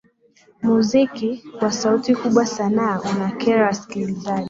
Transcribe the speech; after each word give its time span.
muziki 0.63 1.41
wa 1.61 1.71
sauti 1.71 2.15
kubwa 2.15 2.45
sana 2.45 3.01
unakera 3.15 3.65
wasikilizaji 3.65 4.39